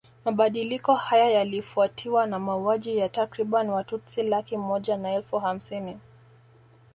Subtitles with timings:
[0.25, 5.97] Mabadiliko haya yalifuatiwa na mauaji ya takriban Watutsi laki moja na elfu hamsini